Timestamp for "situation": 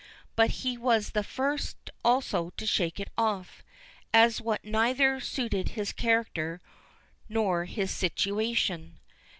7.91-8.97